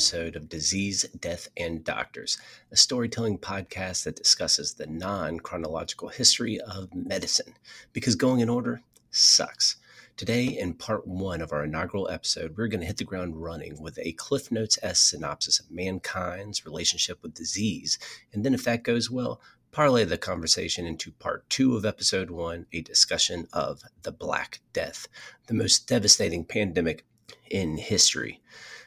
episode 0.00 0.34
of 0.34 0.48
Disease, 0.48 1.02
Death, 1.20 1.48
and 1.58 1.84
Doctors, 1.84 2.38
a 2.72 2.76
storytelling 2.76 3.36
podcast 3.36 4.04
that 4.04 4.16
discusses 4.16 4.72
the 4.72 4.86
non 4.86 5.40
chronological 5.40 6.08
history 6.08 6.58
of 6.58 6.94
medicine, 6.94 7.52
because 7.92 8.14
going 8.14 8.40
in 8.40 8.48
order 8.48 8.80
sucks. 9.10 9.76
Today, 10.16 10.46
in 10.46 10.72
part 10.72 11.06
one 11.06 11.42
of 11.42 11.52
our 11.52 11.64
inaugural 11.64 12.08
episode, 12.08 12.56
we're 12.56 12.68
going 12.68 12.80
to 12.80 12.86
hit 12.86 12.96
the 12.96 13.04
ground 13.04 13.42
running 13.42 13.78
with 13.78 13.98
a 13.98 14.12
Cliff 14.12 14.50
Notes 14.50 14.78
S 14.82 15.00
synopsis 15.00 15.60
of 15.60 15.70
mankind's 15.70 16.64
relationship 16.64 17.18
with 17.22 17.34
disease, 17.34 17.98
and 18.32 18.42
then, 18.42 18.54
if 18.54 18.64
that 18.64 18.82
goes 18.82 19.10
well, 19.10 19.38
parlay 19.70 20.04
the 20.04 20.16
conversation 20.16 20.86
into 20.86 21.12
part 21.12 21.46
two 21.50 21.76
of 21.76 21.84
episode 21.84 22.30
one, 22.30 22.64
a 22.72 22.80
discussion 22.80 23.48
of 23.52 23.82
the 24.00 24.12
Black 24.12 24.60
Death, 24.72 25.08
the 25.46 25.52
most 25.52 25.86
devastating 25.86 26.46
pandemic 26.46 27.04
in 27.50 27.76
history 27.76 28.40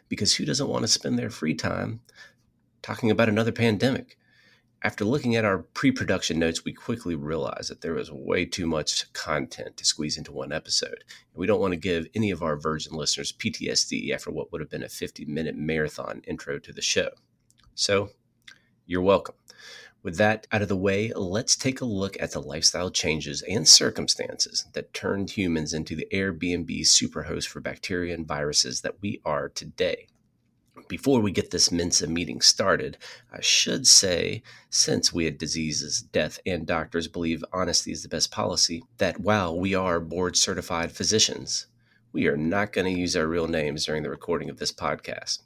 because 0.10 0.36
who 0.36 0.46
doesn't 0.46 0.70
want 0.70 0.84
to 0.84 0.88
spend 0.88 1.18
their 1.18 1.30
free 1.30 1.54
time 1.54 2.02
talking 2.82 3.12
about 3.12 3.30
another 3.30 3.52
pandemic? 3.52 4.18
After 4.86 5.06
looking 5.06 5.36
at 5.36 5.46
our 5.46 5.60
pre 5.60 5.92
production 5.92 6.40
notes, 6.40 6.66
we 6.66 6.74
quickly 6.74 7.16
realized 7.16 7.72
that 7.72 7.82
there 7.82 7.94
was 7.94 8.12
way 8.12 8.46
too 8.46 8.68
much 8.68 9.12
content 9.14 9.78
to 9.78 9.86
squeeze 9.86 10.18
into 10.18 10.34
one 10.34 10.52
episode. 10.52 11.06
We 11.34 11.48
don't 11.48 11.62
want 11.62 11.72
to 11.72 11.80
give 11.80 12.08
any 12.14 12.32
of 12.32 12.44
our 12.44 12.58
virgin 12.58 12.94
listeners 12.94 13.32
PTSD 13.32 14.14
after 14.14 14.30
what 14.30 14.52
would 14.52 14.60
have 14.60 14.70
been 14.70 14.84
a 14.84 14.90
50 14.90 15.24
minute 15.26 15.56
marathon 15.56 16.22
intro 16.28 16.60
to 16.60 16.74
the 16.74 16.82
show. 16.82 17.10
So, 17.76 18.10
you're 18.86 19.02
welcome. 19.02 19.36
With 20.04 20.18
that 20.18 20.48
out 20.52 20.62
of 20.62 20.68
the 20.68 20.76
way, 20.76 21.14
let's 21.16 21.56
take 21.56 21.80
a 21.80 21.86
look 21.86 22.18
at 22.20 22.32
the 22.32 22.42
lifestyle 22.42 22.92
changes 22.92 23.42
and 23.44 23.66
circumstances 23.66 24.66
that 24.74 24.94
turned 24.94 25.32
humans 25.32 25.74
into 25.74 25.96
the 25.96 26.08
Airbnb 26.12 26.82
superhost 26.82 27.48
for 27.48 27.62
bacteria 27.62 28.14
and 28.14 28.28
viruses 28.28 28.82
that 28.82 29.02
we 29.02 29.22
are 29.24 29.48
today. 29.48 30.08
Before 30.90 31.22
we 31.22 31.32
get 31.32 31.52
this 31.52 31.72
Mensa 31.72 32.06
meeting 32.08 32.42
started, 32.42 32.98
I 33.32 33.40
should 33.40 33.88
say, 33.88 34.44
since 34.70 35.14
we 35.14 35.26
at 35.26 35.40
Diseases, 35.40 36.02
Death, 36.02 36.38
and 36.46 36.68
Doctors 36.68 37.08
believe 37.08 37.46
honesty 37.54 37.94
is 37.94 38.04
the 38.04 38.10
best 38.10 38.30
policy, 38.30 38.84
that 38.98 39.22
while 39.22 39.58
we 39.58 39.74
are 39.74 40.02
board 40.02 40.36
certified 40.36 40.92
physicians, 40.92 41.68
we 42.12 42.28
are 42.28 42.36
not 42.36 42.74
going 42.74 42.94
to 42.94 43.00
use 43.00 43.16
our 43.16 43.26
real 43.26 43.48
names 43.48 43.86
during 43.86 44.04
the 44.04 44.10
recording 44.10 44.50
of 44.50 44.58
this 44.58 44.74
podcast. 44.74 45.40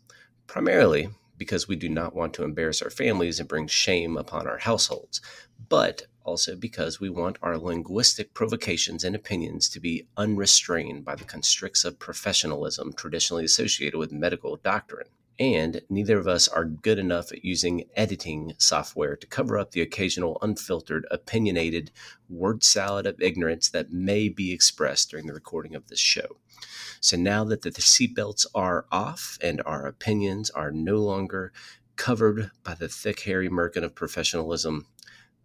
Primarily 0.47 1.09
because 1.37 1.67
we 1.67 1.75
do 1.75 1.89
not 1.89 2.15
want 2.15 2.33
to 2.33 2.43
embarrass 2.43 2.81
our 2.81 2.89
families 2.89 3.39
and 3.39 3.47
bring 3.47 3.67
shame 3.67 4.17
upon 4.17 4.47
our 4.47 4.57
households, 4.57 5.21
but 5.69 6.03
also 6.23 6.55
because 6.55 6.99
we 6.99 7.09
want 7.09 7.37
our 7.41 7.57
linguistic 7.57 8.33
provocations 8.33 9.03
and 9.03 9.15
opinions 9.15 9.69
to 9.69 9.79
be 9.79 10.07
unrestrained 10.17 11.05
by 11.05 11.15
the 11.15 11.23
constricts 11.23 11.85
of 11.85 11.99
professionalism 11.99 12.91
traditionally 12.93 13.45
associated 13.45 13.97
with 13.97 14.11
medical 14.11 14.57
doctrine. 14.57 15.07
And 15.39 15.81
neither 15.87 16.17
of 16.17 16.27
us 16.27 16.47
are 16.47 16.65
good 16.65 16.97
enough 16.97 17.31
at 17.31 17.45
using 17.45 17.85
editing 17.95 18.53
software 18.57 19.15
to 19.15 19.27
cover 19.27 19.57
up 19.57 19.71
the 19.71 19.81
occasional 19.81 20.39
unfiltered, 20.41 21.05
opinionated 21.11 21.91
word 22.27 22.63
salad 22.63 23.05
of 23.05 23.21
ignorance 23.21 23.69
that 23.69 23.91
may 23.91 24.29
be 24.29 24.51
expressed 24.51 25.11
during 25.11 25.27
the 25.27 25.33
recording 25.33 25.75
of 25.75 25.87
this 25.87 25.99
show. 25.99 26.37
So 26.99 27.17
now 27.17 27.43
that 27.45 27.61
the, 27.61 27.71
seatbelts 27.71 28.45
are 28.55 28.85
off 28.91 29.37
and 29.41 29.61
our 29.65 29.85
opinions 29.85 30.49
are 30.49 30.71
no 30.71 30.97
longer 30.97 31.51
covered 31.95 32.51
by 32.63 32.75
the 32.75 32.87
thick, 32.87 33.21
hairy 33.21 33.49
merkin 33.49 33.83
of 33.83 33.95
professionalism, 33.95 34.87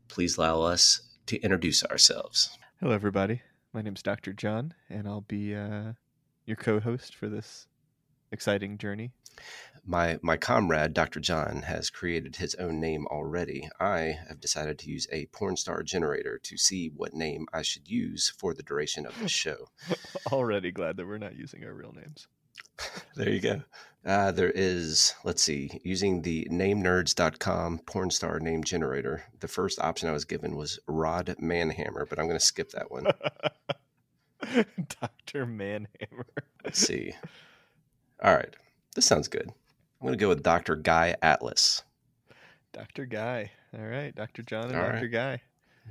please 0.08 0.36
allow 0.36 0.62
us 0.62 1.02
to 1.26 1.40
introduce 1.40 1.84
ourselves. 1.84 2.56
Hello, 2.80 2.92
everybody. 2.92 3.42
My 3.72 3.82
name 3.82 3.94
is 3.94 4.02
Dr. 4.02 4.32
John, 4.32 4.74
and 4.90 5.06
I'll 5.06 5.22
be 5.22 5.54
uh, 5.54 5.92
your 6.44 6.56
co 6.56 6.80
host 6.80 7.14
for 7.14 7.28
this 7.28 7.66
exciting 8.30 8.78
journey 8.78 9.12
my 9.84 10.18
my 10.22 10.36
comrade 10.36 10.94
Dr. 10.94 11.20
John 11.20 11.62
has 11.62 11.90
created 11.90 12.36
his 12.36 12.54
own 12.56 12.80
name 12.80 13.06
already. 13.06 13.68
I 13.80 14.18
have 14.28 14.40
decided 14.40 14.78
to 14.80 14.90
use 14.90 15.06
a 15.10 15.26
porn 15.26 15.56
star 15.56 15.82
generator 15.82 16.38
to 16.44 16.56
see 16.56 16.88
what 16.94 17.14
name 17.14 17.46
I 17.52 17.62
should 17.62 17.88
use 17.88 18.32
for 18.38 18.54
the 18.54 18.62
duration 18.62 19.06
of 19.06 19.18
the 19.18 19.28
show. 19.42 19.68
already 20.30 20.70
glad 20.70 20.96
that 20.96 21.06
we're 21.06 21.18
not 21.18 21.36
using 21.36 21.64
our 21.64 21.74
real 21.74 21.92
names. 21.92 22.28
there 23.16 23.30
you 23.30 23.40
go. 23.40 23.62
Uh, 24.04 24.32
there 24.32 24.50
is, 24.50 25.14
let's 25.24 25.42
see, 25.42 25.80
using 25.84 26.22
the 26.22 26.46
namenerds.com 26.50 27.78
porn 27.86 28.10
star 28.10 28.40
name 28.40 28.64
generator. 28.64 29.22
The 29.40 29.48
first 29.48 29.80
option 29.80 30.08
I 30.08 30.12
was 30.12 30.24
given 30.24 30.56
was 30.56 30.80
Rod 30.88 31.34
Manhammer, 31.40 32.08
but 32.08 32.18
I'm 32.18 32.26
going 32.26 32.38
to 32.38 32.44
skip 32.44 32.70
that 32.72 32.90
one. 32.90 33.04
Dr. 35.00 35.46
Manhammer. 35.46 36.24
Let's 36.64 36.80
see. 36.80 37.12
All 38.22 38.34
right. 38.34 38.54
This 38.94 39.06
sounds 39.06 39.28
good. 39.28 39.52
I'm 40.02 40.06
going 40.06 40.18
to 40.18 40.20
go 40.20 40.30
with 40.30 40.42
Dr. 40.42 40.74
Guy 40.74 41.14
Atlas. 41.22 41.84
Dr. 42.72 43.06
Guy. 43.06 43.52
All 43.72 43.86
right. 43.86 44.12
Dr. 44.12 44.42
John 44.42 44.64
and 44.64 44.74
All 44.74 44.82
Dr. 44.82 45.02
Right. 45.02 45.12
Guy. 45.12 45.42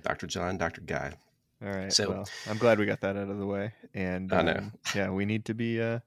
Dr. 0.03 0.27
John, 0.27 0.57
Dr. 0.57 0.81
Guy. 0.81 1.13
All 1.63 1.71
right. 1.71 1.93
So 1.93 2.09
well, 2.09 2.29
I'm 2.49 2.57
glad 2.57 2.77
we 2.77 2.85
got 2.85 2.99
that 3.01 3.15
out 3.15 3.29
of 3.29 3.37
the 3.37 3.45
way. 3.45 3.71
And 3.93 4.33
I 4.33 4.41
know. 4.41 4.51
Um, 4.51 4.73
yeah, 4.93 5.09
we 5.11 5.23
need 5.23 5.45
to 5.45 5.53
be 5.53 5.81
uh, 5.81 5.99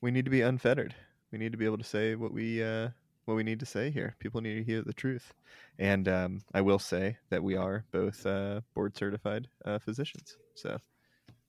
we 0.00 0.12
need 0.12 0.26
to 0.26 0.30
be 0.30 0.42
unfettered. 0.42 0.94
We 1.32 1.38
need 1.38 1.50
to 1.50 1.58
be 1.58 1.64
able 1.64 1.78
to 1.78 1.84
say 1.84 2.14
what 2.14 2.32
we 2.32 2.62
uh, 2.62 2.90
what 3.24 3.34
we 3.34 3.42
need 3.42 3.58
to 3.58 3.66
say 3.66 3.90
here. 3.90 4.14
People 4.20 4.40
need 4.40 4.54
to 4.54 4.62
hear 4.62 4.82
the 4.82 4.92
truth. 4.92 5.34
And 5.76 6.06
um, 6.06 6.42
I 6.54 6.60
will 6.60 6.78
say 6.78 7.16
that 7.30 7.42
we 7.42 7.56
are 7.56 7.84
both 7.90 8.24
uh, 8.24 8.60
board 8.74 8.96
certified 8.96 9.48
uh, 9.64 9.80
physicians. 9.80 10.36
So, 10.54 10.78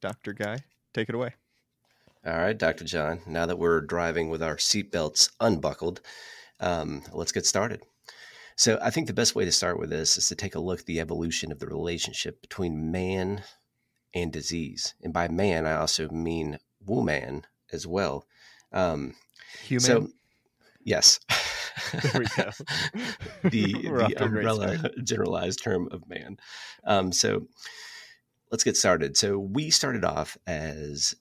Dr. 0.01 0.33
Guy, 0.33 0.61
take 0.95 1.09
it 1.09 1.15
away. 1.15 1.35
All 2.25 2.35
right, 2.35 2.57
Dr. 2.57 2.85
John, 2.85 3.21
now 3.27 3.45
that 3.45 3.59
we're 3.59 3.81
driving 3.81 4.29
with 4.29 4.41
our 4.41 4.55
seatbelts 4.55 5.29
unbuckled, 5.39 6.01
um, 6.59 7.03
let's 7.13 7.31
get 7.31 7.45
started. 7.45 7.83
So, 8.55 8.79
I 8.81 8.89
think 8.89 9.05
the 9.05 9.13
best 9.13 9.35
way 9.35 9.45
to 9.45 9.51
start 9.51 9.77
with 9.77 9.91
this 9.91 10.17
is 10.17 10.27
to 10.29 10.35
take 10.35 10.55
a 10.55 10.59
look 10.59 10.79
at 10.79 10.85
the 10.87 10.99
evolution 10.99 11.51
of 11.51 11.59
the 11.59 11.67
relationship 11.67 12.41
between 12.41 12.91
man 12.91 13.43
and 14.15 14.33
disease. 14.33 14.95
And 15.03 15.13
by 15.13 15.27
man, 15.27 15.67
I 15.67 15.73
also 15.73 16.09
mean 16.09 16.57
woman 16.83 17.45
as 17.71 17.85
well. 17.85 18.25
Um, 18.71 19.13
Human. 19.61 19.81
So, 19.81 20.07
yes. 20.83 21.19
there 21.93 22.21
we 22.21 22.25
go. 22.35 22.49
the 23.49 23.73
the 23.83 24.15
umbrella 24.17 24.89
generalized 25.03 25.61
term 25.63 25.89
of 25.91 26.09
man. 26.09 26.37
Um, 26.85 27.11
so, 27.11 27.45
let's 28.49 28.63
get 28.63 28.77
started. 28.77 29.15
So, 29.15 29.37
we 29.37 29.69
started 29.69 30.03
off 30.03 30.39
as 30.47 31.13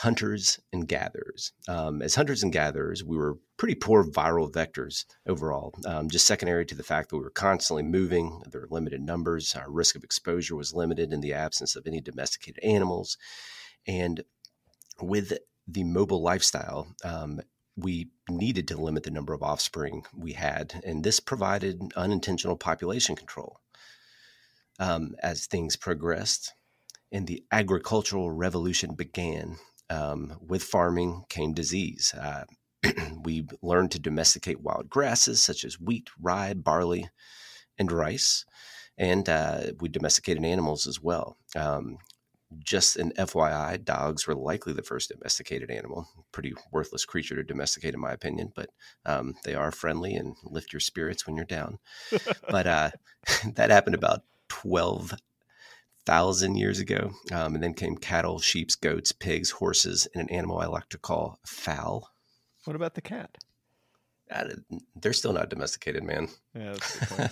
hunters 0.00 0.58
and 0.72 0.88
gatherers. 0.88 1.52
Um, 1.68 2.00
as 2.00 2.14
hunters 2.14 2.42
and 2.42 2.50
gatherers, 2.50 3.04
we 3.04 3.18
were 3.18 3.36
pretty 3.58 3.74
poor 3.74 4.02
viral 4.02 4.50
vectors 4.50 5.04
overall, 5.26 5.74
um, 5.84 6.08
just 6.08 6.26
secondary 6.26 6.64
to 6.64 6.74
the 6.74 6.82
fact 6.82 7.10
that 7.10 7.16
we 7.16 7.22
were 7.22 7.28
constantly 7.28 7.82
moving. 7.82 8.40
There 8.50 8.62
were 8.62 8.68
limited 8.70 9.02
numbers. 9.02 9.54
Our 9.54 9.70
risk 9.70 9.96
of 9.96 10.02
exposure 10.02 10.56
was 10.56 10.72
limited 10.72 11.12
in 11.12 11.20
the 11.20 11.34
absence 11.34 11.76
of 11.76 11.86
any 11.86 12.00
domesticated 12.00 12.64
animals. 12.64 13.18
And 13.86 14.22
with 15.02 15.34
the 15.68 15.84
mobile 15.84 16.22
lifestyle, 16.22 16.94
um, 17.04 17.42
we 17.76 18.08
needed 18.30 18.68
to 18.68 18.80
limit 18.80 19.02
the 19.02 19.10
number 19.10 19.34
of 19.34 19.42
offspring 19.42 20.04
we 20.16 20.32
had, 20.32 20.80
and 20.82 21.04
this 21.04 21.20
provided 21.20 21.92
unintentional 21.94 22.56
population 22.56 23.16
control. 23.16 23.60
Um, 24.78 25.14
as 25.22 25.44
things 25.44 25.76
progressed 25.76 26.54
and 27.12 27.26
the 27.26 27.44
agricultural 27.52 28.30
revolution 28.30 28.94
began, 28.94 29.58
um, 29.90 30.36
with 30.40 30.62
farming 30.62 31.24
came 31.28 31.52
disease. 31.52 32.14
Uh, 32.18 32.44
we 33.22 33.46
learned 33.60 33.90
to 33.90 33.98
domesticate 33.98 34.62
wild 34.62 34.88
grasses 34.88 35.42
such 35.42 35.64
as 35.64 35.80
wheat, 35.80 36.08
rye, 36.18 36.54
barley, 36.54 37.10
and 37.78 37.92
rice. 37.92 38.44
And 38.96 39.28
uh, 39.28 39.72
we 39.80 39.88
domesticated 39.88 40.44
animals 40.44 40.86
as 40.86 41.00
well. 41.00 41.36
Um, 41.56 41.98
just 42.58 42.96
an 42.96 43.12
FYI, 43.12 43.84
dogs 43.84 44.26
were 44.26 44.34
likely 44.34 44.72
the 44.72 44.82
first 44.82 45.10
domesticated 45.10 45.70
animal. 45.70 46.08
Pretty 46.32 46.52
worthless 46.72 47.04
creature 47.04 47.36
to 47.36 47.44
domesticate, 47.44 47.94
in 47.94 48.00
my 48.00 48.12
opinion, 48.12 48.52
but 48.56 48.70
um, 49.06 49.34
they 49.44 49.54
are 49.54 49.70
friendly 49.70 50.14
and 50.14 50.34
lift 50.44 50.72
your 50.72 50.80
spirits 50.80 51.26
when 51.26 51.36
you're 51.36 51.44
down. 51.44 51.78
but 52.50 52.66
uh, 52.66 52.90
that 53.54 53.70
happened 53.70 53.94
about 53.94 54.22
12 54.48 55.14
thousand 56.10 56.56
years 56.56 56.80
ago. 56.80 57.12
Um, 57.30 57.54
and 57.54 57.62
then 57.62 57.72
came 57.72 57.96
cattle, 57.96 58.40
sheep, 58.40 58.70
goats, 58.80 59.12
pigs, 59.12 59.50
horses, 59.50 60.08
and 60.12 60.28
an 60.28 60.34
animal 60.34 60.58
I 60.58 60.66
like 60.66 60.88
to 60.88 60.98
call 60.98 61.38
fowl. 61.46 62.10
What 62.64 62.74
about 62.74 62.94
the 62.94 63.00
cat? 63.00 63.38
Uh, 64.28 64.48
they're 64.96 65.12
still 65.12 65.32
not 65.32 65.50
domesticated, 65.50 66.02
man. 66.02 66.28
Yeah, 66.54 66.74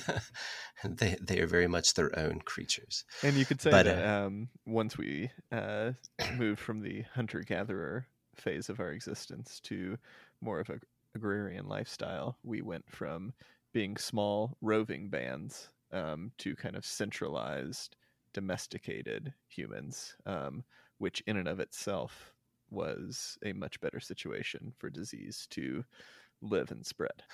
they 0.85 1.17
they 1.21 1.41
are 1.41 1.47
very 1.47 1.67
much 1.67 1.95
their 1.95 2.17
own 2.17 2.41
creatures. 2.45 3.05
And 3.23 3.37
you 3.37 3.45
could 3.45 3.61
say 3.61 3.71
but, 3.71 3.87
that 3.87 4.05
uh, 4.05 4.27
um, 4.27 4.49
once 4.65 4.97
we 4.97 5.31
uh, 5.51 5.93
moved 6.37 6.61
from 6.61 6.81
the 6.81 7.03
hunter 7.15 7.41
gatherer 7.41 8.07
phase 8.37 8.69
of 8.69 8.79
our 8.81 8.93
existence 8.93 9.61
to 9.65 9.97
more 10.41 10.61
of 10.61 10.71
a 10.71 10.81
agrarian 11.15 11.67
lifestyle, 11.67 12.39
we 12.45 12.63
went 12.63 12.85
from 12.89 13.33
being 13.73 13.97
small 13.97 14.57
roving 14.61 15.09
bands 15.09 15.69
um, 15.93 16.31
to 16.39 16.55
kind 16.57 16.77
of 16.77 16.85
centralized 16.85 17.97
domesticated 18.39 19.35
humans, 19.49 20.15
um, 20.25 20.63
which 20.99 21.21
in 21.27 21.37
and 21.39 21.49
of 21.49 21.59
itself 21.59 22.33
was 22.71 23.37
a 23.45 23.53
much 23.53 23.81
better 23.81 23.99
situation 23.99 24.73
for 24.79 24.89
disease 24.89 25.49
to 25.51 25.85
live 26.41 26.71
and 26.71 26.87
spread. 26.87 27.25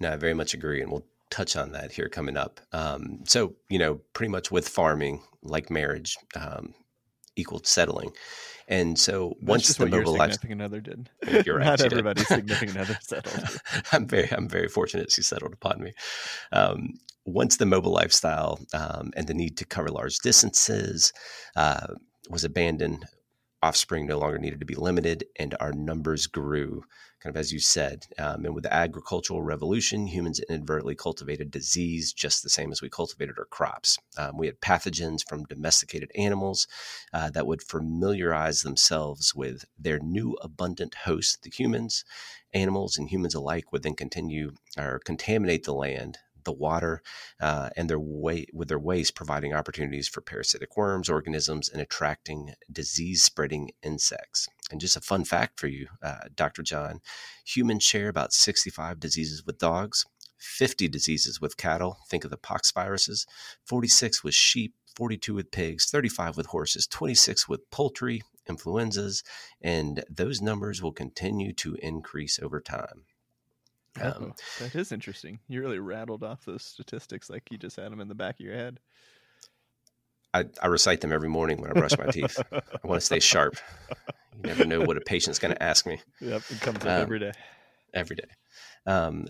No, 0.00 0.12
I 0.12 0.16
very 0.16 0.34
much 0.34 0.52
agree, 0.52 0.82
and 0.82 0.92
we'll 0.92 1.06
touch 1.30 1.56
on 1.56 1.72
that 1.72 1.92
here 1.92 2.10
coming 2.10 2.36
up. 2.36 2.60
Um, 2.72 3.20
so, 3.24 3.54
you 3.70 3.78
know, 3.78 4.00
pretty 4.12 4.30
much 4.30 4.50
with 4.50 4.68
farming, 4.68 5.22
like 5.42 5.70
marriage, 5.70 6.18
um, 6.36 6.74
equal 7.40 7.60
settling. 7.64 8.12
And 8.68 8.96
so 8.96 9.34
That's 9.40 9.48
once 9.48 9.74
the 9.74 9.84
what 9.84 9.92
your 9.92 10.00
mobile 10.00 10.16
life, 10.16 10.32
significant 10.32 10.62
other 10.62 10.80
did. 10.80 11.10
You're 11.46 11.58
right, 11.58 11.64
Not 11.66 11.80
everybody's 11.80 12.28
significant 12.28 12.78
other 12.78 12.96
settled. 13.00 13.58
I'm 13.92 14.06
very, 14.06 14.30
I'm 14.30 14.48
very 14.48 14.68
fortunate 14.68 15.10
she 15.10 15.22
settled 15.22 15.52
upon 15.52 15.82
me. 15.82 15.92
Um, 16.52 16.94
once 17.26 17.56
the 17.56 17.66
mobile 17.66 17.92
lifestyle 17.92 18.60
um, 18.72 19.10
and 19.16 19.26
the 19.26 19.34
need 19.34 19.56
to 19.58 19.64
cover 19.64 19.88
large 19.88 20.18
distances 20.18 21.12
uh, 21.56 21.88
was 22.30 22.44
abandoned, 22.44 23.04
offspring 23.62 24.06
no 24.06 24.18
longer 24.18 24.38
needed 24.38 24.60
to 24.60 24.66
be 24.66 24.74
limited, 24.74 25.24
and 25.38 25.54
our 25.60 25.72
numbers 25.72 26.26
grew, 26.26 26.84
kind 27.20 27.34
of 27.34 27.38
as 27.38 27.52
you 27.52 27.60
said. 27.60 28.06
Um, 28.18 28.44
and 28.44 28.54
with 28.54 28.64
the 28.64 28.72
agricultural 28.72 29.42
revolution, 29.42 30.06
humans 30.06 30.40
inadvertently 30.48 30.94
cultivated 30.94 31.50
disease 31.50 32.12
just 32.12 32.42
the 32.42 32.48
same 32.48 32.72
as 32.72 32.80
we 32.80 32.88
cultivated 32.88 33.36
our 33.38 33.44
crops. 33.44 33.98
Um, 34.16 34.38
we 34.38 34.46
had 34.46 34.60
pathogens 34.60 35.26
from 35.28 35.44
domesticated 35.44 36.10
animals 36.14 36.66
uh, 37.12 37.30
that 37.30 37.46
would 37.46 37.62
familiarize 37.62 38.62
themselves 38.62 39.34
with 39.34 39.64
their 39.78 39.98
new 39.98 40.38
abundant 40.40 40.94
host, 41.04 41.42
the 41.42 41.50
humans. 41.50 42.04
Animals 42.52 42.96
and 42.96 43.08
humans 43.08 43.34
alike 43.34 43.72
would 43.72 43.82
then 43.82 43.94
continue 43.94 44.52
or 44.78 45.00
contaminate 45.04 45.64
the 45.64 45.74
land. 45.74 46.18
The 46.44 46.52
water 46.52 47.02
uh, 47.40 47.70
and 47.76 47.88
their 47.88 48.00
way 48.00 48.46
with 48.52 48.68
their 48.68 48.78
waste, 48.78 49.14
providing 49.14 49.52
opportunities 49.54 50.08
for 50.08 50.20
parasitic 50.20 50.76
worms, 50.76 51.08
organisms, 51.08 51.68
and 51.68 51.80
attracting 51.80 52.54
disease-spreading 52.70 53.70
insects. 53.82 54.48
And 54.70 54.80
just 54.80 54.96
a 54.96 55.00
fun 55.00 55.24
fact 55.24 55.58
for 55.58 55.66
you, 55.66 55.88
uh, 56.02 56.28
Dr. 56.34 56.62
John: 56.62 57.00
humans 57.44 57.82
share 57.82 58.08
about 58.08 58.32
65 58.32 59.00
diseases 59.00 59.44
with 59.44 59.58
dogs, 59.58 60.06
50 60.38 60.88
diseases 60.88 61.40
with 61.40 61.56
cattle. 61.56 61.98
Think 62.08 62.24
of 62.24 62.30
the 62.30 62.36
pox 62.36 62.72
viruses. 62.72 63.26
46 63.64 64.24
with 64.24 64.34
sheep, 64.34 64.74
42 64.96 65.34
with 65.34 65.50
pigs, 65.50 65.86
35 65.90 66.36
with 66.36 66.46
horses, 66.46 66.86
26 66.86 67.48
with 67.48 67.70
poultry, 67.70 68.22
influenzas, 68.48 69.22
and 69.60 70.04
those 70.10 70.40
numbers 70.40 70.82
will 70.82 70.92
continue 70.92 71.52
to 71.54 71.76
increase 71.76 72.38
over 72.42 72.60
time. 72.60 73.04
Um, 74.00 74.12
Oh, 74.30 74.34
that 74.58 74.74
is 74.74 74.92
interesting. 74.92 75.40
You 75.48 75.60
really 75.60 75.78
rattled 75.78 76.22
off 76.22 76.44
those 76.44 76.64
statistics 76.64 77.28
like 77.30 77.50
you 77.50 77.58
just 77.58 77.76
had 77.76 77.90
them 77.90 78.00
in 78.00 78.08
the 78.08 78.14
back 78.14 78.34
of 78.40 78.46
your 78.46 78.54
head. 78.54 78.80
I, 80.32 80.44
I 80.62 80.66
recite 80.68 81.00
them 81.00 81.12
every 81.12 81.28
morning 81.28 81.60
when 81.60 81.70
I 81.70 81.74
brush 81.74 81.98
my 81.98 82.06
teeth. 82.06 82.42
I 82.52 82.86
want 82.86 83.00
to 83.00 83.04
stay 83.06 83.20
sharp. 83.20 83.56
You 84.38 84.44
never 84.44 84.64
know 84.64 84.82
what 84.82 84.96
a 84.96 85.00
patient's 85.00 85.38
going 85.38 85.54
to 85.54 85.62
ask 85.62 85.86
me 85.86 86.00
Yep, 86.20 86.42
it 86.50 86.60
comes 86.60 86.84
up 86.84 86.96
Um, 86.96 87.02
every 87.02 87.18
day. 87.18 87.32
every 87.92 88.16
day. 88.16 88.28
Um, 88.86 89.26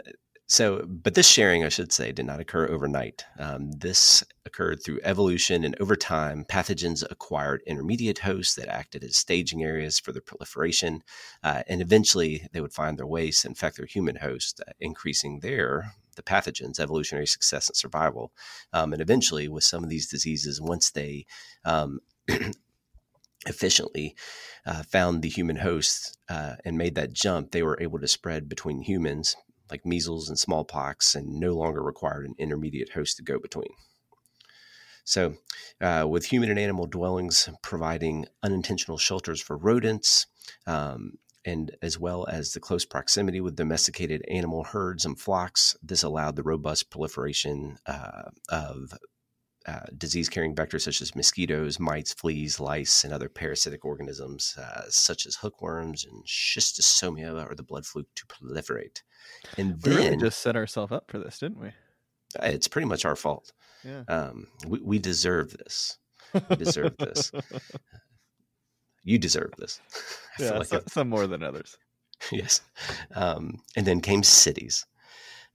so, 0.51 0.85
but 0.85 1.15
this 1.15 1.29
sharing, 1.29 1.63
I 1.63 1.69
should 1.69 1.93
say, 1.93 2.11
did 2.11 2.27
not 2.27 2.41
occur 2.41 2.67
overnight. 2.67 3.25
Um, 3.39 3.71
this 3.71 4.25
occurred 4.45 4.83
through 4.83 4.99
evolution, 5.05 5.63
and 5.63 5.81
over 5.81 5.95
time, 5.95 6.45
pathogens 6.45 7.05
acquired 7.09 7.63
intermediate 7.69 8.19
hosts 8.19 8.57
that 8.57 8.67
acted 8.67 9.05
as 9.05 9.17
staging 9.17 9.63
areas 9.63 10.01
for 10.01 10.11
their 10.11 10.21
proliferation. 10.21 11.05
Uh, 11.45 11.63
and 11.69 11.81
eventually, 11.81 12.49
they 12.53 12.61
would 12.61 12.73
find 12.73 12.99
their 12.99 13.07
ways 13.07 13.45
infect 13.45 13.77
their 13.77 13.87
human 13.87 14.17
host, 14.17 14.61
uh, 14.67 14.73
increasing 14.81 15.39
their 15.39 15.93
the 16.17 16.23
pathogens, 16.25 16.81
evolutionary 16.81 17.29
success 17.29 17.69
and 17.69 17.77
survival. 17.77 18.33
Um, 18.73 18.93
and 18.93 19.01
eventually, 19.01 19.47
with 19.47 19.63
some 19.63 19.85
of 19.85 19.89
these 19.89 20.09
diseases, 20.09 20.61
once 20.61 20.91
they 20.91 21.27
um, 21.65 22.01
efficiently 23.47 24.17
uh, 24.67 24.83
found 24.83 25.23
the 25.23 25.29
human 25.29 25.57
host 25.57 26.19
uh, 26.29 26.57
and 26.65 26.77
made 26.77 26.97
that 26.97 27.13
jump, 27.13 27.53
they 27.53 27.63
were 27.63 27.81
able 27.81 28.01
to 28.01 28.09
spread 28.09 28.49
between 28.49 28.83
humans, 28.83 29.37
like 29.71 29.87
measles 29.87 30.29
and 30.29 30.39
smallpox, 30.39 31.15
and 31.15 31.39
no 31.41 31.53
longer 31.53 31.83
required 31.83 32.27
an 32.27 32.35
intermediate 32.39 32.91
host 32.91 33.17
to 33.17 33.23
go 33.23 33.39
between. 33.39 33.71
So, 35.05 35.35
uh, 35.81 36.07
with 36.09 36.27
human 36.27 36.51
and 36.51 36.59
animal 36.59 36.87
dwellings 36.87 37.49
providing 37.63 38.27
unintentional 38.43 38.99
shelters 38.99 39.41
for 39.41 39.57
rodents, 39.57 40.27
um, 40.67 41.19
and 41.45 41.75
as 41.83 41.99
well 41.99 42.27
as 42.27 42.53
the 42.53 42.61
close 42.61 42.85
proximity 42.85 43.41
with 43.41 43.57
domesticated 43.57 44.25
animal 44.29 44.65
herds 44.65 45.05
and 45.05 45.19
flocks, 45.19 45.77
this 45.83 46.03
allowed 46.03 46.37
the 46.37 46.43
robust 46.43 46.91
proliferation 46.91 47.79
uh, 47.87 48.31
of 48.49 48.93
uh, 49.67 49.81
disease 49.99 50.29
carrying 50.29 50.55
vectors 50.55 50.83
such 50.83 51.03
as 51.03 51.15
mosquitoes, 51.15 51.79
mites, 51.79 52.13
fleas, 52.15 52.59
lice, 52.61 53.05
and 53.05 53.13
other 53.13 53.29
parasitic 53.29 53.85
organisms 53.85 54.55
uh, 54.59 54.83
such 54.89 55.27
as 55.27 55.37
hookworms 55.37 56.05
and 56.05 56.25
schistosoma 56.27 57.47
or 57.51 57.55
the 57.55 57.63
blood 57.63 57.85
fluke 57.85 58.09
to 58.17 58.27
proliferate. 58.27 59.03
And 59.59 59.79
We 59.85 59.91
really 59.97 60.09
then 60.11 60.21
just 60.21 60.41
set 60.41 60.57
ourselves 60.57 60.93
up 60.93 61.11
for 61.11 61.19
this, 61.19 61.39
didn't 61.39 61.61
we? 61.61 61.69
uh, 61.69 62.47
it's 62.47 62.69
pretty 62.69 62.87
much 62.89 63.05
our 63.05 63.17
fault. 63.17 63.53
Yeah. 63.85 64.05
Um, 64.09 64.47
we, 64.67 64.81
we 64.81 64.99
deserve 64.99 65.51
this. 65.59 65.99
We 66.49 66.57
deserve 66.57 66.97
this. 66.99 67.31
You 69.03 69.19
deserve 69.19 69.53
this. 69.57 69.81
I 70.39 70.43
yeah, 70.43 70.51
like 70.59 70.67
so- 70.67 70.77
I've- 70.77 70.91
some 70.91 71.09
more 71.09 71.27
than 71.27 71.43
others. 71.43 71.79
yes. 72.33 72.61
Um, 73.15 73.63
and 73.75 73.87
then 73.87 74.03
came 74.03 74.23
cities. 74.23 74.85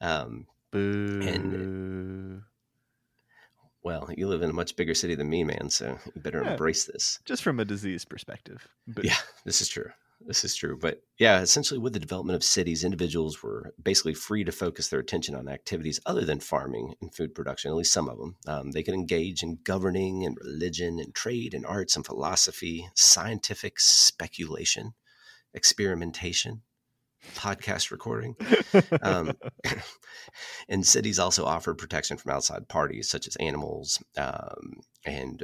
Um, 0.01 0.47
Boo. 0.71 2.41
Well, 3.85 4.09
you 4.17 4.27
live 4.27 4.41
in 4.41 4.49
a 4.49 4.53
much 4.53 4.75
bigger 4.75 4.95
city 4.95 5.13
than 5.13 5.29
me, 5.29 5.43
man, 5.43 5.69
so 5.69 5.97
you 6.15 6.21
better 6.21 6.43
Yeah. 6.43 6.51
embrace 6.53 6.85
this. 6.85 7.19
Just 7.23 7.43
from 7.43 7.59
a 7.59 7.65
disease 7.65 8.03
perspective. 8.03 8.67
Boo. 8.87 9.03
Yeah, 9.05 9.15
this 9.45 9.61
is 9.61 9.69
true. 9.69 9.91
This 10.21 10.43
is 10.43 10.55
true. 10.55 10.75
But 10.75 11.03
yeah, 11.19 11.41
essentially, 11.41 11.77
with 11.79 11.93
the 11.93 11.99
development 11.99 12.35
of 12.35 12.43
cities, 12.43 12.83
individuals 12.83 13.43
were 13.43 13.73
basically 13.81 14.15
free 14.15 14.43
to 14.45 14.51
focus 14.51 14.87
their 14.87 14.99
attention 15.01 15.35
on 15.35 15.47
activities 15.47 15.99
other 16.05 16.25
than 16.25 16.39
farming 16.39 16.95
and 16.99 17.13
food 17.13 17.35
production, 17.35 17.69
at 17.69 17.75
least 17.77 17.93
some 17.93 18.09
of 18.09 18.17
them. 18.17 18.37
Um, 18.47 18.71
they 18.71 18.81
could 18.81 18.93
engage 18.95 19.43
in 19.43 19.59
governing 19.63 20.25
and 20.25 20.35
religion 20.41 20.99
and 20.99 21.13
trade 21.13 21.53
and 21.53 21.65
arts 21.65 21.95
and 21.95 22.05
philosophy, 22.05 22.89
scientific 22.95 23.79
speculation, 23.79 24.93
experimentation, 25.53 26.63
podcast 27.35 27.91
recording. 27.91 28.35
Um, 29.01 29.33
and 30.69 30.85
cities 30.85 31.19
also 31.19 31.45
offered 31.45 31.77
protection 31.77 32.17
from 32.17 32.31
outside 32.31 32.67
parties 32.67 33.09
such 33.09 33.27
as 33.27 33.35
animals, 33.37 34.03
um, 34.17 34.81
and 35.05 35.43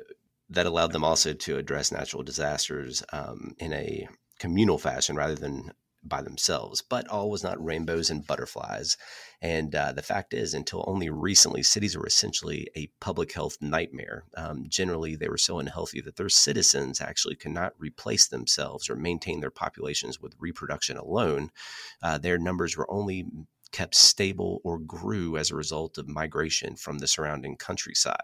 that 0.50 0.65
allowed 0.65 0.91
them 0.91 1.03
also 1.03 1.33
to 1.33 1.57
address 1.57 1.91
natural 1.91 2.23
disasters 2.23 3.03
um, 3.13 3.55
in 3.59 3.71
a 3.73 4.07
communal 4.39 4.77
fashion 4.77 5.15
rather 5.15 5.35
than 5.35 5.71
by 6.03 6.22
themselves. 6.22 6.81
But 6.81 7.08
all 7.08 7.29
was 7.29 7.43
not 7.43 7.63
rainbows 7.63 8.10
and 8.10 8.25
butterflies. 8.25 8.98
And 9.41 9.74
uh, 9.74 9.91
the 9.91 10.01
fact 10.01 10.34
is, 10.34 10.53
until 10.53 10.84
only 10.88 11.10
recently, 11.10 11.63
cities 11.63 11.98
were 11.98 12.05
essentially 12.05 12.67
a 12.75 12.91
public 13.00 13.31
health 13.34 13.58
nightmare. 13.62 14.25
Um, 14.36 14.65
generally, 14.67 15.15
they 15.15 15.29
were 15.29 15.38
so 15.38 15.60
unhealthy 15.60 16.01
that 16.01 16.15
their 16.15 16.29
citizens 16.29 17.01
actually 17.01 17.36
could 17.36 17.51
not 17.51 17.74
replace 17.77 18.27
themselves 18.27 18.89
or 18.89 18.96
maintain 18.96 19.39
their 19.39 19.51
populations 19.51 20.20
with 20.20 20.36
reproduction 20.39 20.98
alone. 20.98 21.51
Uh, 22.01 22.17
their 22.17 22.38
numbers 22.38 22.77
were 22.77 22.91
only 22.91 23.25
kept 23.72 23.96
stable 23.96 24.60
or 24.63 24.77
grew 24.77 25.38
as 25.38 25.50
a 25.50 25.55
result 25.55 25.98
of 25.98 26.08
migration 26.08 26.75
from 26.75 27.00
the 27.00 27.08
surrounding 27.08 27.55
countryside. 27.55 28.17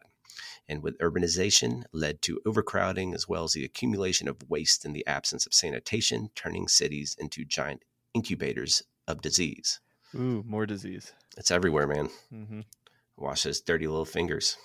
And 0.69 0.83
with 0.83 0.97
urbanization 0.97 1.83
led 1.93 2.21
to 2.23 2.41
overcrowding 2.45 3.13
as 3.13 3.27
well 3.27 3.45
as 3.45 3.53
the 3.53 3.63
accumulation 3.63 4.27
of 4.27 4.49
waste 4.49 4.83
in 4.83 4.93
the 4.93 5.05
absence 5.07 5.45
of 5.45 5.53
sanitation, 5.53 6.29
turning 6.35 6.67
cities 6.67 7.15
into 7.17 7.45
giant 7.45 7.83
incubators 8.13 8.83
of 9.07 9.21
disease. 9.21 9.79
Ooh, 10.15 10.43
more 10.45 10.65
disease. 10.65 11.13
It's 11.37 11.51
everywhere, 11.51 11.87
man. 11.87 12.09
Mm-hmm. 12.33 12.61
Wash 13.15 13.43
those 13.43 13.61
dirty 13.61 13.87
little 13.87 14.05
fingers. 14.05 14.57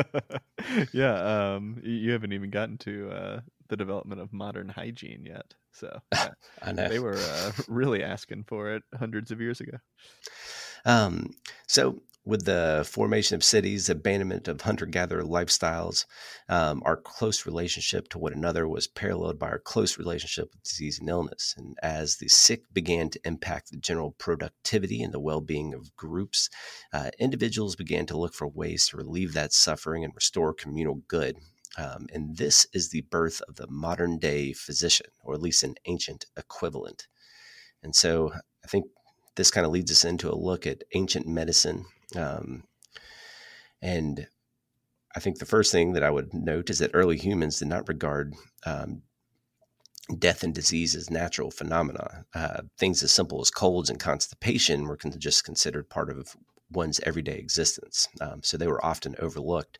yeah, 0.92 1.54
um, 1.54 1.80
you 1.82 2.12
haven't 2.12 2.32
even 2.32 2.50
gotten 2.50 2.78
to 2.78 3.10
uh, 3.10 3.40
the 3.68 3.76
development 3.76 4.20
of 4.20 4.32
modern 4.32 4.68
hygiene 4.68 5.24
yet. 5.24 5.54
So 5.72 6.00
know. 6.64 6.88
they 6.88 6.98
were 6.98 7.18
uh, 7.18 7.52
really 7.68 8.02
asking 8.02 8.44
for 8.44 8.70
it 8.74 8.82
hundreds 8.98 9.30
of 9.30 9.40
years 9.40 9.60
ago. 9.60 9.78
Um, 10.84 11.34
so, 11.66 12.00
with 12.26 12.44
the 12.44 12.84
formation 12.90 13.36
of 13.36 13.44
cities, 13.44 13.88
abandonment 13.88 14.48
of 14.48 14.60
hunter 14.62 14.84
gatherer 14.84 15.22
lifestyles, 15.22 16.04
um, 16.48 16.82
our 16.84 16.96
close 16.96 17.46
relationship 17.46 18.08
to 18.08 18.18
one 18.18 18.32
another 18.32 18.68
was 18.68 18.88
paralleled 18.88 19.38
by 19.38 19.48
our 19.48 19.60
close 19.60 19.96
relationship 19.96 20.50
with 20.52 20.64
disease 20.64 20.98
and 20.98 21.08
illness. 21.08 21.54
And 21.56 21.76
as 21.82 22.16
the 22.16 22.28
sick 22.28 22.62
began 22.74 23.10
to 23.10 23.20
impact 23.24 23.70
the 23.70 23.78
general 23.78 24.10
productivity 24.18 25.02
and 25.02 25.14
the 25.14 25.20
well 25.20 25.40
being 25.40 25.72
of 25.72 25.94
groups, 25.94 26.50
uh, 26.92 27.10
individuals 27.20 27.76
began 27.76 28.06
to 28.06 28.18
look 28.18 28.34
for 28.34 28.48
ways 28.48 28.88
to 28.88 28.96
relieve 28.96 29.32
that 29.34 29.52
suffering 29.52 30.04
and 30.04 30.12
restore 30.14 30.52
communal 30.52 31.02
good. 31.06 31.36
Um, 31.78 32.06
and 32.12 32.36
this 32.36 32.66
is 32.72 32.88
the 32.88 33.02
birth 33.02 33.40
of 33.48 33.54
the 33.54 33.68
modern 33.68 34.18
day 34.18 34.52
physician, 34.52 35.06
or 35.22 35.34
at 35.34 35.42
least 35.42 35.62
an 35.62 35.76
ancient 35.84 36.26
equivalent. 36.36 37.06
And 37.82 37.94
so 37.94 38.32
I 38.64 38.66
think 38.66 38.86
this 39.36 39.50
kind 39.50 39.64
of 39.64 39.72
leads 39.72 39.92
us 39.92 40.04
into 40.04 40.32
a 40.32 40.34
look 40.34 40.66
at 40.66 40.82
ancient 40.94 41.26
medicine. 41.26 41.84
Um, 42.14 42.64
and 43.82 44.26
I 45.14 45.20
think 45.20 45.38
the 45.38 45.46
first 45.46 45.72
thing 45.72 45.94
that 45.94 46.02
I 46.02 46.10
would 46.10 46.32
note 46.34 46.70
is 46.70 46.78
that 46.78 46.90
early 46.94 47.16
humans 47.16 47.58
did 47.58 47.68
not 47.68 47.88
regard 47.88 48.34
um, 48.64 49.02
death 50.18 50.42
and 50.42 50.54
disease 50.54 50.94
as 50.94 51.10
natural 51.10 51.50
phenomena. 51.50 52.24
Uh, 52.34 52.62
things 52.78 53.02
as 53.02 53.12
simple 53.12 53.40
as 53.40 53.50
colds 53.50 53.90
and 53.90 53.98
constipation 53.98 54.86
were 54.86 54.96
con- 54.96 55.12
just 55.18 55.44
considered 55.44 55.88
part 55.88 56.10
of 56.10 56.36
one's 56.70 57.00
everyday 57.00 57.36
existence. 57.38 58.08
Um, 58.20 58.42
so 58.42 58.56
they 58.56 58.66
were 58.66 58.84
often 58.84 59.14
overlooked 59.20 59.78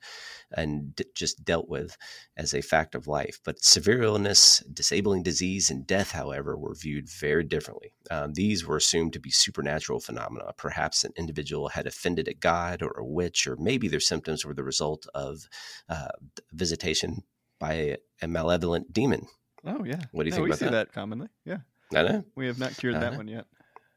and 0.57 0.95
d- 0.95 1.05
just 1.15 1.45
dealt 1.45 1.69
with 1.69 1.97
as 2.37 2.55
a 2.55 2.61
fact 2.61 2.95
of 2.95 3.09
life. 3.09 3.41
But 3.45 3.65
severe 3.65 4.03
illness, 4.03 4.61
disabling 4.73 5.25
disease, 5.25 5.69
and 5.71 5.87
death, 5.87 6.13
however, 6.13 6.57
were 6.57 6.75
viewed 6.75 7.09
very 7.11 7.43
differently. 7.43 7.93
Um, 8.11 8.35
these 8.35 8.65
were 8.65 8.77
assumed 8.77 9.13
to 9.15 9.21
be 9.21 9.31
supernatural 9.31 9.99
phenomena. 10.01 10.53
Perhaps 10.57 11.03
an 11.05 11.13
individual 11.17 11.71
had 11.71 11.87
offended 11.87 12.29
a 12.29 12.35
god 12.35 12.83
or 12.83 12.93
a 12.99 13.05
witch, 13.05 13.47
or 13.47 13.57
maybe 13.57 13.89
their 13.89 14.01
symptoms 14.01 14.45
were 14.45 14.55
the 14.55 14.63
result 14.65 15.07
of 15.15 15.49
uh, 15.89 16.09
visitation 16.53 17.25
by 17.59 17.97
a, 18.23 18.29
malevolent 18.29 18.93
demon. 18.93 19.27
Oh 19.65 19.83
yeah. 19.85 20.01
What 20.13 20.23
do 20.23 20.29
you 20.29 20.31
No, 20.31 20.37
think 20.37 20.45
we 20.45 20.51
about 20.51 20.59
see 20.61 20.65
that? 20.67 20.71
that 20.71 20.93
commonly. 20.93 21.29
Yeah, 21.45 21.59
I 21.95 22.03
know. 22.03 22.25
we 22.37 22.47
have 22.47 22.59
not 22.59 22.77
cured 22.77 22.95
that 22.97 23.17
one 23.17 23.27
yet. 23.29 23.47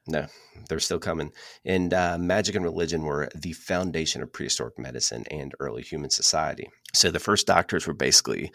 No, 0.09 0.25
they're 0.67 0.79
still 0.79 0.99
coming. 0.99 1.31
And 1.63 1.93
uh, 1.93 2.17
magic 2.17 2.55
and 2.55 2.65
religion 2.65 3.03
were 3.03 3.29
the 3.35 3.53
foundation 3.53 4.23
of 4.23 4.33
prehistoric 4.33 4.79
medicine 4.79 5.23
and 5.29 5.53
early 5.59 5.83
human 5.83 6.09
society. 6.09 6.67
So 6.93 7.11
the 7.11 7.19
first 7.19 7.45
doctors 7.45 7.85
were 7.85 7.93
basically 7.93 8.51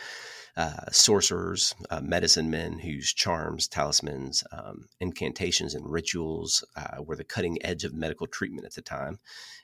uh, 0.57 0.91
sorcerers, 0.91 1.75
uh, 1.91 2.01
medicine 2.01 2.51
men 2.51 2.81
whose 2.81 3.13
charms, 3.13 3.69
talismans, 3.69 4.43
um, 4.53 4.89
incantations, 5.01 5.75
and 5.75 5.89
rituals 5.89 6.65
uh, 6.77 7.03
were 7.03 7.17
the 7.17 7.25
cutting 7.25 7.59
edge 7.65 7.85
of 7.85 7.95
medical 7.95 8.27
treatment 8.27 8.67
at 8.67 8.75
the 8.75 8.83
time. 8.83 9.21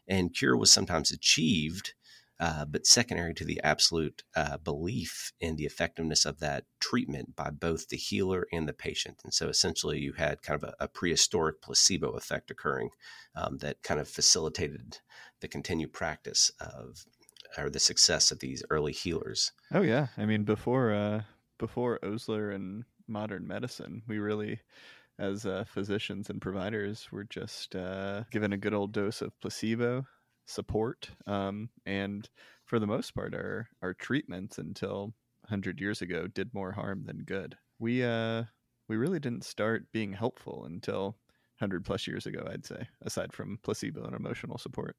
And 0.06 0.34
cure 0.34 0.56
was 0.56 0.70
sometimes 0.70 1.10
achieved. 1.10 1.94
Uh, 2.40 2.64
but 2.64 2.86
secondary 2.86 3.34
to 3.34 3.44
the 3.44 3.60
absolute 3.62 4.22
uh, 4.34 4.56
belief 4.56 5.30
in 5.40 5.56
the 5.56 5.66
effectiveness 5.66 6.24
of 6.24 6.40
that 6.40 6.64
treatment 6.80 7.36
by 7.36 7.50
both 7.50 7.88
the 7.88 7.98
healer 7.98 8.46
and 8.50 8.66
the 8.66 8.72
patient. 8.72 9.18
And 9.22 9.34
so 9.34 9.48
essentially, 9.48 9.98
you 9.98 10.14
had 10.14 10.40
kind 10.40 10.62
of 10.62 10.70
a, 10.70 10.84
a 10.84 10.88
prehistoric 10.88 11.60
placebo 11.60 12.12
effect 12.12 12.50
occurring 12.50 12.88
um, 13.34 13.58
that 13.58 13.82
kind 13.82 14.00
of 14.00 14.08
facilitated 14.08 15.00
the 15.40 15.48
continued 15.48 15.92
practice 15.92 16.50
of 16.58 17.04
or 17.58 17.68
the 17.68 17.80
success 17.80 18.30
of 18.30 18.38
these 18.38 18.62
early 18.70 18.92
healers. 18.92 19.52
Oh 19.72 19.82
yeah, 19.82 20.06
I 20.16 20.24
mean 20.24 20.44
before 20.44 20.92
uh, 20.92 21.22
before 21.58 21.98
Osler 22.02 22.50
and 22.50 22.84
modern 23.06 23.46
medicine, 23.46 24.02
we 24.06 24.18
really, 24.18 24.60
as 25.18 25.44
uh, 25.44 25.64
physicians 25.66 26.30
and 26.30 26.40
providers, 26.40 27.08
were 27.12 27.24
just 27.24 27.76
uh, 27.76 28.22
given 28.30 28.52
a 28.52 28.56
good 28.56 28.72
old 28.72 28.92
dose 28.92 29.20
of 29.20 29.38
placebo 29.40 30.06
support, 30.46 31.10
um, 31.26 31.70
and 31.86 32.28
for 32.64 32.78
the 32.78 32.86
most 32.86 33.14
part, 33.14 33.34
our 33.34 33.68
our 33.82 33.94
treatments 33.94 34.58
until 34.58 35.14
hundred 35.46 35.80
years 35.80 36.02
ago 36.02 36.26
did 36.26 36.54
more 36.54 36.72
harm 36.72 37.04
than 37.04 37.24
good. 37.24 37.56
We 37.78 38.04
uh 38.04 38.44
we 38.88 38.96
really 38.96 39.20
didn't 39.20 39.44
start 39.44 39.86
being 39.92 40.12
helpful 40.12 40.64
until 40.64 41.16
hundred 41.58 41.84
plus 41.84 42.06
years 42.06 42.26
ago, 42.26 42.48
I'd 42.50 42.64
say, 42.64 42.88
aside 43.02 43.32
from 43.32 43.58
placebo 43.62 44.04
and 44.04 44.14
emotional 44.14 44.58
support. 44.58 44.96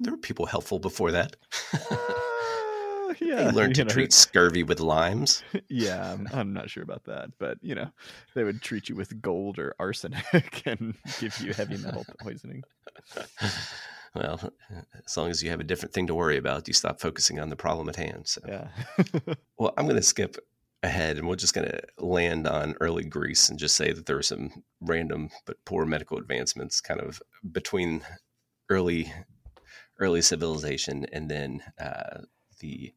There 0.00 0.12
were 0.12 0.18
people 0.18 0.46
helpful 0.46 0.78
before 0.78 1.10
that. 1.12 1.36
yeah, 3.20 3.44
they 3.44 3.50
learned 3.50 3.74
to 3.76 3.84
know, 3.84 3.90
treat 3.90 4.12
scurvy 4.12 4.62
with 4.62 4.80
limes. 4.80 5.42
yeah, 5.68 6.12
I'm, 6.12 6.28
I'm 6.32 6.52
not 6.52 6.70
sure 6.70 6.82
about 6.82 7.04
that, 7.04 7.30
but 7.38 7.58
you 7.62 7.74
know, 7.74 7.90
they 8.34 8.44
would 8.44 8.62
treat 8.62 8.88
you 8.88 8.96
with 8.96 9.20
gold 9.22 9.58
or 9.58 9.74
arsenic 9.78 10.62
and 10.66 10.94
give 11.20 11.38
you 11.38 11.52
heavy 11.52 11.78
metal 11.78 12.04
poisoning. 12.20 12.62
Well, 14.14 14.40
as 15.06 15.16
long 15.16 15.30
as 15.30 15.42
you 15.42 15.50
have 15.50 15.60
a 15.60 15.64
different 15.64 15.92
thing 15.92 16.06
to 16.06 16.14
worry 16.14 16.36
about, 16.36 16.68
you 16.68 16.74
stop 16.74 17.00
focusing 17.00 17.40
on 17.40 17.48
the 17.48 17.56
problem 17.56 17.88
at 17.88 17.96
hand. 17.96 18.28
So. 18.28 18.40
Yeah. 18.46 18.68
Well, 19.56 19.72
I'm 19.78 19.86
going 19.86 19.96
to 19.96 20.02
skip 20.02 20.36
ahead 20.82 21.16
and 21.16 21.26
we're 21.26 21.36
just 21.36 21.54
going 21.54 21.68
to 21.68 21.80
land 21.98 22.46
on 22.46 22.74
early 22.80 23.04
Greece 23.04 23.48
and 23.48 23.58
just 23.58 23.76
say 23.76 23.92
that 23.92 24.04
there 24.06 24.16
were 24.16 24.22
some 24.22 24.64
random 24.80 25.30
but 25.46 25.64
poor 25.64 25.86
medical 25.86 26.18
advancements 26.18 26.80
kind 26.80 27.00
of 27.00 27.22
between 27.50 28.02
early 28.68 29.12
early 30.00 30.20
civilization 30.20 31.06
and 31.12 31.30
then 31.30 31.62
uh, 31.80 32.18
the 32.60 32.92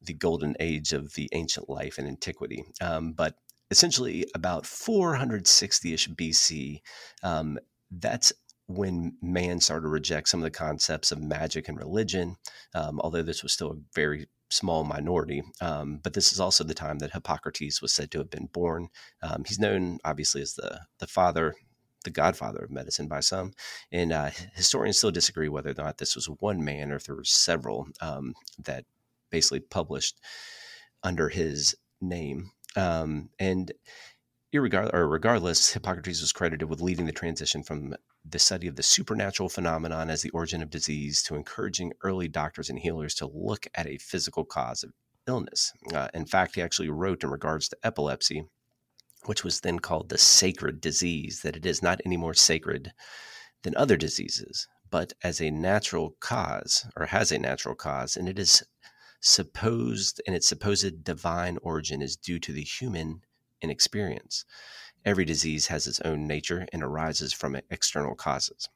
the 0.00 0.14
golden 0.14 0.56
age 0.60 0.92
of 0.92 1.14
the 1.14 1.28
ancient 1.32 1.68
life 1.68 1.98
and 1.98 2.06
antiquity. 2.06 2.64
Um, 2.80 3.12
but 3.12 3.34
essentially, 3.70 4.26
about 4.34 4.64
460ish 4.64 6.14
BC, 6.14 6.80
um, 7.22 7.58
that's 7.90 8.32
when 8.68 9.16
man 9.22 9.60
started 9.60 9.82
to 9.82 9.88
reject 9.88 10.28
some 10.28 10.40
of 10.40 10.44
the 10.44 10.50
concepts 10.50 11.12
of 11.12 11.20
magic 11.20 11.68
and 11.68 11.78
religion, 11.78 12.36
um, 12.74 13.00
although 13.00 13.22
this 13.22 13.42
was 13.42 13.52
still 13.52 13.70
a 13.70 13.80
very 13.94 14.26
small 14.50 14.84
minority. 14.84 15.42
Um, 15.60 16.00
but 16.02 16.14
this 16.14 16.32
is 16.32 16.40
also 16.40 16.64
the 16.64 16.74
time 16.74 16.98
that 16.98 17.12
Hippocrates 17.12 17.80
was 17.80 17.92
said 17.92 18.10
to 18.10 18.18
have 18.18 18.30
been 18.30 18.48
born. 18.52 18.88
Um, 19.22 19.44
he's 19.46 19.58
known, 19.58 19.98
obviously, 20.04 20.42
as 20.42 20.54
the 20.54 20.80
the 20.98 21.06
father, 21.06 21.54
the 22.04 22.10
godfather 22.10 22.60
of 22.60 22.70
medicine 22.70 23.08
by 23.08 23.20
some, 23.20 23.52
and 23.92 24.12
uh, 24.12 24.30
historians 24.54 24.98
still 24.98 25.10
disagree 25.10 25.48
whether 25.48 25.70
or 25.70 25.74
not 25.74 25.98
this 25.98 26.16
was 26.16 26.26
one 26.26 26.64
man 26.64 26.90
or 26.90 26.96
if 26.96 27.04
there 27.04 27.16
were 27.16 27.24
several 27.24 27.88
um, 28.00 28.34
that 28.64 28.84
basically 29.30 29.60
published 29.60 30.20
under 31.02 31.28
his 31.28 31.76
name. 32.00 32.50
Um, 32.76 33.30
and 33.38 33.72
irregard- 34.52 34.90
or 34.92 35.08
regardless, 35.08 35.72
Hippocrates 35.72 36.20
was 36.20 36.32
credited 36.32 36.68
with 36.68 36.80
leading 36.80 37.06
the 37.06 37.12
transition 37.12 37.62
from 37.62 37.94
the 38.28 38.38
study 38.38 38.66
of 38.66 38.76
the 38.76 38.82
supernatural 38.82 39.48
phenomenon 39.48 40.10
as 40.10 40.22
the 40.22 40.30
origin 40.30 40.62
of 40.62 40.70
disease 40.70 41.22
to 41.22 41.34
encouraging 41.34 41.92
early 42.02 42.28
doctors 42.28 42.68
and 42.68 42.78
healers 42.78 43.14
to 43.14 43.30
look 43.32 43.66
at 43.74 43.86
a 43.86 43.98
physical 43.98 44.44
cause 44.44 44.82
of 44.82 44.92
illness. 45.26 45.72
Uh, 45.92 46.08
in 46.14 46.26
fact, 46.26 46.54
he 46.54 46.62
actually 46.62 46.88
wrote 46.88 47.22
in 47.22 47.30
regards 47.30 47.68
to 47.68 47.76
epilepsy, 47.82 48.46
which 49.24 49.44
was 49.44 49.60
then 49.60 49.78
called 49.78 50.08
the 50.08 50.18
sacred 50.18 50.80
disease, 50.80 51.42
that 51.42 51.56
it 51.56 51.66
is 51.66 51.82
not 51.82 52.00
any 52.04 52.16
more 52.16 52.34
sacred 52.34 52.92
than 53.62 53.76
other 53.76 53.96
diseases, 53.96 54.68
but 54.90 55.12
as 55.22 55.40
a 55.40 55.50
natural 55.50 56.16
cause 56.20 56.86
or 56.96 57.06
has 57.06 57.32
a 57.32 57.38
natural 57.38 57.74
cause, 57.74 58.16
and 58.16 58.28
it 58.28 58.38
is 58.38 58.62
supposed 59.20 60.20
and 60.26 60.36
its 60.36 60.46
supposed 60.46 61.02
divine 61.02 61.58
origin 61.62 62.02
is 62.02 62.16
due 62.16 62.38
to 62.38 62.52
the 62.52 62.62
human 62.62 63.22
inexperience. 63.60 64.44
Every 65.06 65.24
disease 65.24 65.68
has 65.68 65.86
its 65.86 66.00
own 66.00 66.26
nature 66.26 66.66
and 66.72 66.82
arises 66.82 67.32
from 67.32 67.56
external 67.70 68.16
causes. 68.16 68.68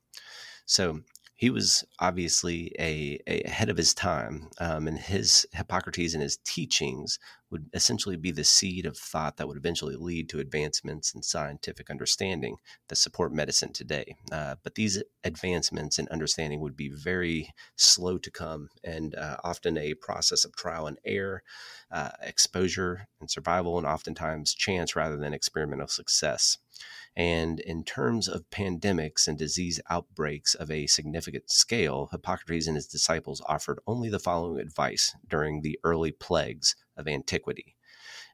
So 0.65 1.01
he 1.41 1.49
was 1.49 1.85
obviously 2.01 2.71
a, 2.79 3.19
a 3.27 3.41
ahead 3.45 3.71
of 3.71 3.79
his 3.79 3.95
time, 3.95 4.51
um, 4.59 4.87
and 4.87 4.99
his 4.99 5.47
Hippocrates 5.53 6.13
and 6.13 6.23
his 6.23 6.37
teachings 6.45 7.19
would 7.51 7.65
essentially 7.73 8.17
be 8.17 8.31
the 8.31 8.45
seed 8.45 8.85
of 8.85 8.99
thought 8.99 9.39
that 9.39 9.49
would 9.49 9.57
eventually 9.57 9.97
lead 9.97 10.29
to 10.29 10.39
advancements 10.39 11.15
in 11.15 11.23
scientific 11.23 11.89
understanding 11.89 12.57
that 12.89 12.97
support 12.97 13.33
medicine 13.33 13.73
today. 13.73 14.17
Uh, 14.31 14.57
but 14.63 14.75
these 14.75 15.03
advancements 15.25 15.99
in 15.99 16.07
understanding 16.11 16.61
would 16.61 16.77
be 16.77 16.91
very 16.91 17.55
slow 17.75 18.19
to 18.19 18.31
come, 18.31 18.69
and 18.85 19.15
uh, 19.15 19.39
often 19.43 19.79
a 19.79 19.95
process 19.95 20.45
of 20.45 20.55
trial 20.55 20.87
and 20.87 20.99
error, 21.07 21.43
uh, 21.91 22.11
exposure 22.21 23.09
and 23.19 23.31
survival, 23.31 23.79
and 23.79 23.87
oftentimes 23.87 24.53
chance 24.53 24.95
rather 24.95 25.17
than 25.17 25.33
experimental 25.33 25.89
success. 25.89 26.59
And 27.17 27.61
in 27.61 27.85
terms 27.85 28.29
of 28.29 28.49
pandemics 28.51 29.27
and 29.27 29.37
disease 29.37 29.81
outbreaks 29.91 30.55
of 30.55 30.71
a 30.71 30.87
significant 30.87 31.51
scale, 31.51 32.09
Hippocrates 32.13 32.67
and 32.67 32.77
his 32.77 32.87
disciples 32.87 33.43
offered 33.47 33.81
only 33.87 34.09
the 34.09 34.21
following 34.21 34.61
advice 34.61 35.15
during 35.29 35.61
the 35.61 35.79
early 35.85 36.13
plagues 36.13 36.77
of 36.97 37.09
antiquity. 37.09 37.77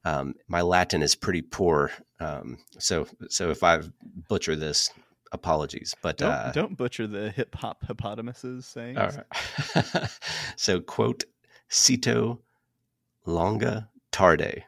Um, 0.04 0.34
my 0.46 0.60
Latin 0.60 1.02
is 1.02 1.16
pretty 1.16 1.42
poor, 1.42 1.90
um, 2.20 2.58
so 2.78 3.08
so 3.28 3.50
if 3.50 3.64
I 3.64 3.80
butcher 4.28 4.54
this, 4.54 4.90
apologies. 5.32 5.94
But 6.00 6.18
Don't, 6.18 6.30
uh, 6.30 6.52
don't 6.52 6.76
butcher 6.76 7.06
the 7.06 7.30
hip 7.30 7.54
hop 7.56 7.82
hippopotamuses 7.84 8.66
saying. 8.66 8.98
all 8.98 9.08
right. 9.08 10.08
so 10.56 10.80
quote 10.80 11.24
cito 11.68 12.40
longa 13.24 13.88
tarde 14.12 14.64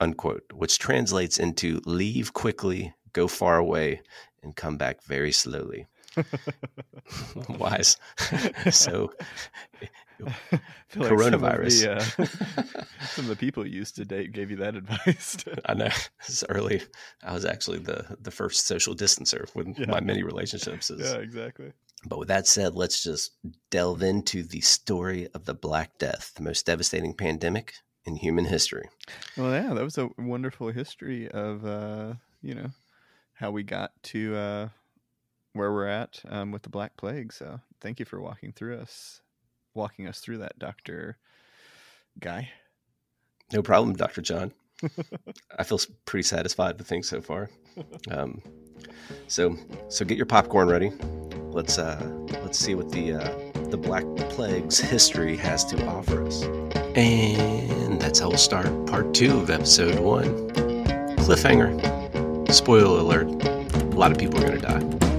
unquote 0.00 0.42
which 0.52 0.80
translates 0.80 1.38
into 1.38 1.80
leave 1.86 2.32
quickly 2.32 2.92
go 3.12 3.28
far 3.28 3.58
away 3.58 4.00
and 4.42 4.56
come 4.56 4.76
back 4.76 5.02
very 5.04 5.32
slowly 5.32 5.86
wise 7.48 7.96
so 8.70 9.12
feel 10.18 10.28
like 10.28 10.32
some 10.88 11.04
of 11.04 11.10
coronavirus. 11.40 12.16
the, 12.16 12.24
uh, 12.24 12.84
some 13.06 13.24
of 13.24 13.28
the 13.28 13.36
people 13.36 13.66
you 13.66 13.76
used 13.78 13.96
to 13.96 14.04
date 14.04 14.32
gave 14.32 14.50
you 14.50 14.56
that 14.56 14.76
advice. 14.76 15.36
i 15.66 15.74
know 15.74 15.88
is 16.28 16.44
early 16.48 16.82
i 17.24 17.32
was 17.32 17.44
actually 17.44 17.78
the 17.78 18.16
the 18.20 18.30
first 18.30 18.66
social 18.66 18.94
distancer 18.94 19.52
with 19.54 19.78
Yeah. 19.78 19.86
my 19.86 20.00
many 20.00 20.22
relationships 20.22 20.90
is- 20.90 21.00
yeah, 21.12 21.18
exactly. 21.18 21.72
But 22.04 22.18
with 22.18 22.26
that 22.28 22.48
said, 22.48 22.74
let's 22.74 23.00
just 23.00 23.30
delve 23.70 24.02
into 24.02 24.42
the 24.42 24.60
story 24.60 25.28
of 25.34 25.44
the 25.44 25.54
Black 25.54 25.98
Death, 25.98 26.32
the 26.34 26.42
most 26.42 26.66
devastating 26.66 27.14
pandemic 27.14 27.74
in 28.04 28.16
human 28.16 28.44
history. 28.44 28.88
Well, 29.36 29.52
yeah, 29.52 29.72
that 29.72 29.84
was 29.84 29.98
a 29.98 30.10
wonderful 30.18 30.72
history 30.72 31.30
of 31.30 31.64
uh, 31.64 32.14
you 32.42 32.56
know 32.56 32.70
how 33.42 33.50
we 33.50 33.64
got 33.64 33.90
to 34.04 34.36
uh, 34.36 34.68
where 35.52 35.72
we're 35.72 35.88
at 35.88 36.22
um, 36.28 36.52
with 36.52 36.62
the 36.62 36.68
Black 36.68 36.96
Plague. 36.96 37.32
So, 37.32 37.60
thank 37.80 37.98
you 37.98 38.06
for 38.06 38.20
walking 38.20 38.52
through 38.52 38.78
us, 38.78 39.20
walking 39.74 40.06
us 40.06 40.20
through 40.20 40.38
that, 40.38 40.58
Doctor 40.60 41.18
Guy. 42.20 42.50
No 43.52 43.60
problem, 43.60 43.96
Dr. 43.96 44.22
John. 44.22 44.52
I 45.58 45.64
feel 45.64 45.80
pretty 46.06 46.22
satisfied 46.22 46.78
with 46.78 46.86
things 46.86 47.08
so 47.08 47.20
far. 47.20 47.50
Um, 48.10 48.40
so 49.26 49.56
so 49.88 50.04
get 50.04 50.16
your 50.16 50.26
popcorn 50.26 50.68
ready. 50.68 50.92
Let's 51.50 51.78
uh, 51.78 52.00
let's 52.42 52.58
see 52.58 52.76
what 52.76 52.90
the 52.90 53.14
uh, 53.14 53.62
the 53.70 53.76
Black 53.76 54.04
Plague's 54.30 54.78
history 54.78 55.36
has 55.36 55.64
to 55.66 55.86
offer 55.86 56.24
us. 56.24 56.44
And 56.94 58.00
that's 58.00 58.20
how 58.20 58.28
we'll 58.28 58.38
start 58.38 58.86
part 58.86 59.12
two 59.14 59.38
of 59.38 59.50
episode 59.50 59.98
one. 59.98 60.50
Cliffhanger. 61.16 62.01
Spoiler 62.52 63.00
alert: 63.00 63.28
a 63.44 63.96
lot 63.96 64.12
of 64.12 64.18
people 64.18 64.38
are 64.38 64.46
going 64.46 64.60
to 64.60 64.66
die. 64.66 65.11